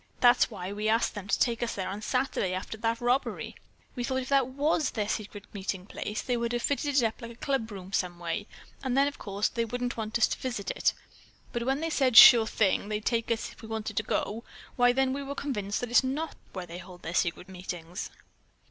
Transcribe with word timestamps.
That's 0.19 0.49
why 0.49 0.73
we 0.73 0.89
asked 0.89 1.13
them 1.13 1.27
to 1.27 1.37
take 1.39 1.61
us 1.61 1.75
there 1.75 2.01
Saturday 2.01 2.55
after 2.55 2.75
that 2.75 2.99
robbery. 2.99 3.55
We 3.95 4.03
thought 4.03 4.15
if 4.23 4.29
that 4.29 4.47
was 4.47 4.89
their 4.89 5.07
secret 5.07 5.45
meeting 5.53 5.85
place, 5.85 6.23
they 6.23 6.35
would 6.37 6.53
have 6.53 6.61
it 6.63 6.65
fitted 6.65 7.03
up 7.03 7.21
like 7.21 7.29
a 7.33 7.35
clubroom 7.35 7.93
some 7.93 8.17
way, 8.17 8.47
and 8.83 8.97
then 8.97 9.07
of 9.07 9.19
course 9.19 9.47
they 9.47 9.63
wouldn't 9.63 9.97
want 9.97 10.17
us 10.17 10.27
to 10.29 10.39
visit 10.39 10.71
it. 10.71 10.93
But 11.53 11.67
when 11.67 11.81
they 11.81 11.91
said 11.91 12.17
'sure 12.17 12.47
thing,' 12.47 12.89
they'd 12.89 13.05
take 13.05 13.29
us 13.29 13.51
if 13.51 13.61
we 13.61 13.67
wanted 13.67 13.95
to 13.97 14.01
go, 14.01 14.43
why 14.75 14.91
then 14.91 15.13
we 15.13 15.21
were 15.21 15.35
convinced 15.35 15.81
that's 15.81 16.03
not 16.03 16.35
where 16.51 16.65
they 16.65 16.79
hold 16.79 17.03
their 17.03 17.13
secret 17.13 17.47
meetings." 17.47 18.09